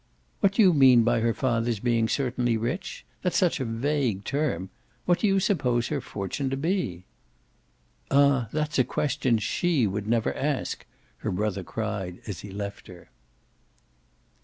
"What 0.39 0.53
do 0.53 0.63
you 0.63 0.73
mean 0.73 1.03
by 1.03 1.19
her 1.19 1.31
father's 1.31 1.79
being 1.79 2.07
certainly 2.07 2.57
rich? 2.57 3.05
That's 3.21 3.37
such 3.37 3.59
a 3.59 3.65
vague 3.65 4.23
term. 4.23 4.71
What 5.05 5.19
do 5.19 5.27
you 5.27 5.39
suppose 5.39 5.89
his 5.89 6.03
fortune 6.03 6.49
to 6.49 6.57
be?" 6.57 7.03
"Ah 8.09 8.49
that's 8.51 8.79
a 8.79 8.83
question 8.83 9.37
SHE 9.37 9.85
would 9.85 10.07
never 10.07 10.33
ask!" 10.35 10.87
her 11.17 11.31
brother 11.31 11.61
cried 11.63 12.17
as 12.25 12.39
he 12.39 12.49
left 12.49 12.87
her. 12.87 13.11